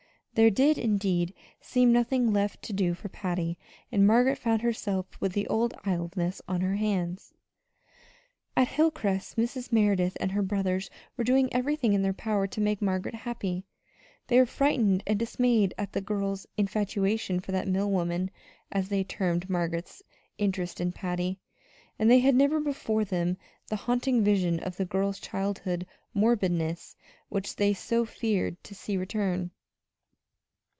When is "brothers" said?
10.41-10.89